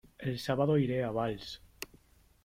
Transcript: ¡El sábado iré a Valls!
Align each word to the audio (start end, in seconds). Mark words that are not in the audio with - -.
¡El 0.27 0.39
sábado 0.39 0.79
iré 0.79 1.03
a 1.03 1.11
Valls! 1.11 1.61